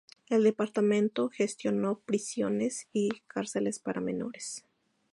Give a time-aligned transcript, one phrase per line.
[0.31, 4.65] El departamento gestionó prisiones y cárceles para menores.